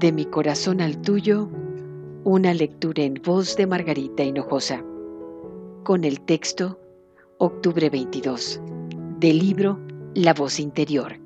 De 0.00 0.12
mi 0.12 0.24
corazón 0.24 0.80
al 0.80 1.02
tuyo, 1.02 1.50
una 2.24 2.54
lectura 2.54 3.02
en 3.02 3.20
voz 3.22 3.54
de 3.56 3.66
Margarita 3.66 4.22
Hinojosa, 4.22 4.82
con 5.84 6.04
el 6.04 6.22
texto 6.22 6.80
Octubre 7.36 7.90
22, 7.90 8.62
del 9.18 9.38
libro 9.38 9.78
La 10.14 10.32
voz 10.32 10.58
interior, 10.58 11.20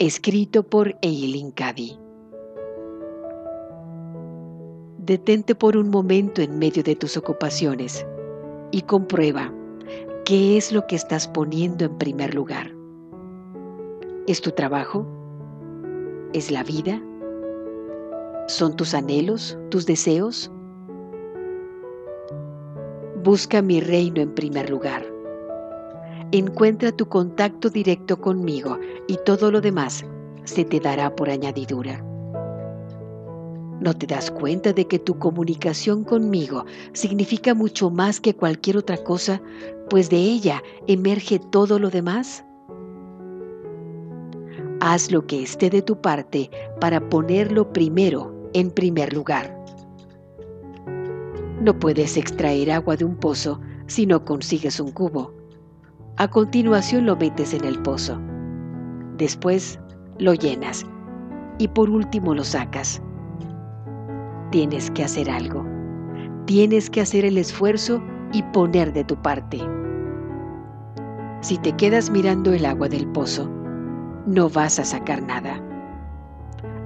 escrito 0.00 0.64
por 0.64 0.96
Eileen 1.02 1.52
Cady. 1.52 2.00
Detente 4.98 5.54
por 5.54 5.76
un 5.76 5.88
momento 5.88 6.42
en 6.42 6.58
medio 6.58 6.82
de 6.82 6.96
tus 6.96 7.16
ocupaciones 7.16 8.04
y 8.72 8.82
comprueba 8.82 9.54
qué 10.24 10.56
es 10.56 10.72
lo 10.72 10.84
que 10.88 10.96
estás 10.96 11.28
poniendo 11.28 11.84
en 11.84 11.96
primer 11.96 12.34
lugar. 12.34 12.72
¿Es 14.26 14.40
tu 14.40 14.50
trabajo? 14.50 15.06
¿Es 16.32 16.50
la 16.50 16.64
vida? 16.64 17.00
¿Son 18.48 18.76
tus 18.76 18.94
anhelos, 18.94 19.58
tus 19.70 19.86
deseos? 19.86 20.52
Busca 23.24 23.60
mi 23.60 23.80
reino 23.80 24.20
en 24.20 24.32
primer 24.36 24.70
lugar. 24.70 25.04
Encuentra 26.30 26.92
tu 26.92 27.08
contacto 27.08 27.70
directo 27.70 28.20
conmigo 28.20 28.78
y 29.08 29.18
todo 29.24 29.50
lo 29.50 29.60
demás 29.60 30.04
se 30.44 30.64
te 30.64 30.78
dará 30.78 31.16
por 31.16 31.28
añadidura. 31.28 32.04
¿No 33.80 33.94
te 33.94 34.06
das 34.06 34.30
cuenta 34.30 34.72
de 34.72 34.86
que 34.86 35.00
tu 35.00 35.18
comunicación 35.18 36.04
conmigo 36.04 36.66
significa 36.92 37.52
mucho 37.52 37.90
más 37.90 38.20
que 38.20 38.36
cualquier 38.36 38.76
otra 38.76 38.96
cosa, 38.96 39.42
pues 39.90 40.08
de 40.08 40.18
ella 40.18 40.62
emerge 40.86 41.40
todo 41.50 41.80
lo 41.80 41.90
demás? 41.90 42.44
Haz 44.80 45.10
lo 45.10 45.26
que 45.26 45.42
esté 45.42 45.68
de 45.68 45.82
tu 45.82 46.00
parte 46.00 46.48
para 46.80 47.08
ponerlo 47.08 47.72
primero 47.72 48.35
en 48.56 48.70
primer 48.70 49.12
lugar. 49.12 49.54
No 51.60 51.78
puedes 51.78 52.16
extraer 52.16 52.70
agua 52.70 52.96
de 52.96 53.04
un 53.04 53.14
pozo 53.14 53.60
si 53.86 54.06
no 54.06 54.24
consigues 54.24 54.80
un 54.80 54.92
cubo. 54.92 55.30
A 56.16 56.28
continuación 56.28 57.04
lo 57.04 57.16
metes 57.16 57.52
en 57.52 57.66
el 57.66 57.78
pozo. 57.82 58.18
Después 59.18 59.78
lo 60.18 60.32
llenas 60.32 60.86
y 61.58 61.68
por 61.68 61.90
último 61.90 62.34
lo 62.34 62.44
sacas. 62.44 63.02
Tienes 64.52 64.90
que 64.92 65.04
hacer 65.04 65.28
algo. 65.28 65.62
Tienes 66.46 66.88
que 66.88 67.02
hacer 67.02 67.26
el 67.26 67.36
esfuerzo 67.36 68.02
y 68.32 68.42
poner 68.42 68.94
de 68.94 69.04
tu 69.04 69.20
parte. 69.20 69.60
Si 71.42 71.58
te 71.58 71.72
quedas 71.72 72.08
mirando 72.08 72.54
el 72.54 72.64
agua 72.64 72.88
del 72.88 73.06
pozo, 73.08 73.50
no 74.26 74.48
vas 74.48 74.78
a 74.78 74.84
sacar 74.86 75.22
nada. 75.22 75.62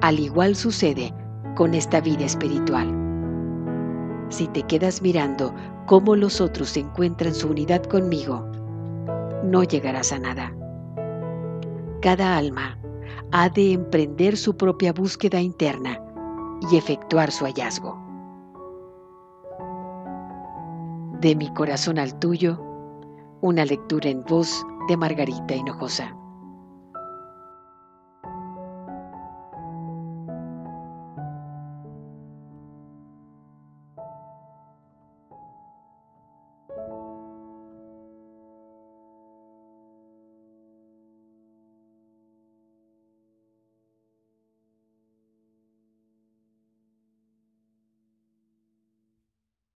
Al 0.01 0.19
igual 0.19 0.57
sucede 0.57 1.15
con 1.57 1.75
esta 1.75 2.01
vida 2.01 2.25
espiritual. 2.25 2.89
Si 4.29 4.47
te 4.49 4.63
quedas 4.63 5.03
mirando 5.03 5.55
cómo 5.87 6.15
los 6.15 6.41
otros 6.41 6.77
encuentran 6.77 7.35
su 7.35 7.49
unidad 7.49 7.83
conmigo, 7.85 8.47
no 9.45 9.65
llegarás 9.65 10.13
a 10.13 10.19
nada. 10.19 10.55
Cada 12.01 12.37
alma 12.37 12.79
ha 13.33 13.49
de 13.49 13.73
emprender 13.73 14.37
su 14.37 14.57
propia 14.57 14.93
búsqueda 14.93 15.41
interna 15.41 16.01
y 16.71 16.77
efectuar 16.77 17.31
su 17.31 17.45
hallazgo. 17.45 17.99
De 21.21 21.37
mi 21.37 21.53
corazón 21.55 21.99
al 21.99 22.19
tuyo, 22.19 22.59
una 23.43 23.65
lectura 23.65 24.09
en 24.09 24.25
voz 24.25 24.65
de 24.89 24.97
Margarita 24.97 25.55
Hinojosa. 25.55 26.17